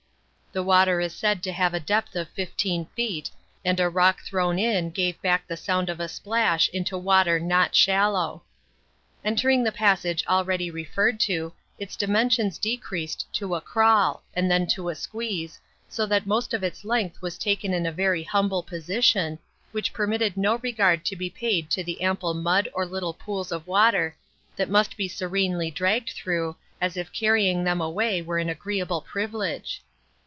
The 0.53 0.63
water 0.63 0.99
is 0.99 1.15
said 1.15 1.41
to 1.43 1.53
have 1.53 1.73
a 1.73 1.79
depth 1.79 2.13
of 2.13 2.27
fifteen 2.31 2.83
feet, 2.87 3.31
and 3.63 3.79
a 3.79 3.87
rock 3.87 4.19
thrown 4.21 4.59
in 4.59 4.89
gave 4.89 5.21
back 5.21 5.47
the 5.47 5.55
sound 5.55 5.89
of 5.89 6.01
a 6.01 6.09
splash 6.09 6.67
into 6.73 6.97
water 6.97 7.39
not 7.39 7.73
shallow. 7.73 8.43
Entering 9.23 9.63
the 9.63 9.71
passage 9.71 10.25
already 10.27 10.69
referred 10.69 11.21
to, 11.21 11.53
its 11.79 11.95
dimensions 11.95 12.57
decreased 12.57 13.31
to 13.35 13.55
a 13.55 13.61
crawl 13.61 14.23
and 14.33 14.51
then 14.51 14.67
to 14.67 14.89
a 14.89 14.95
squeeze, 14.95 15.57
so 15.87 16.05
that 16.05 16.27
most 16.27 16.53
of 16.53 16.65
its 16.65 16.83
length 16.83 17.21
was 17.21 17.37
taken 17.37 17.73
in 17.73 17.85
a 17.85 17.91
very 17.93 18.23
humble 18.23 18.61
position, 18.61 19.39
which 19.71 19.93
permitted 19.93 20.35
no 20.35 20.57
regard 20.57 21.05
to 21.05 21.15
be 21.15 21.29
paid 21.29 21.69
to 21.69 21.81
the 21.81 22.01
ample 22.01 22.33
mud 22.33 22.67
or 22.73 22.85
little 22.85 23.13
pools 23.13 23.53
of 23.53 23.65
water 23.67 24.17
that 24.57 24.67
must 24.69 24.97
be 24.97 25.07
serenely 25.07 25.71
dragged 25.71 26.09
through 26.09 26.57
as 26.81 26.97
if 26.97 27.13
carrying 27.13 27.63
them 27.63 27.79
away 27.79 28.21
were 28.21 28.37
an 28.37 28.49
agreeable 28.49 28.99
privilege. 28.99 29.81